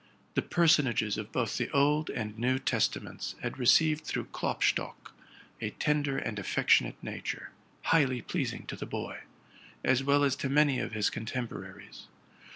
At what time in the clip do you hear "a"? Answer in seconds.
5.61-5.69